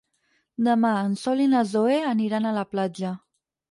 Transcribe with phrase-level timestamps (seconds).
[0.67, 3.19] Demà en Sol i na Zoè aniran a la platja.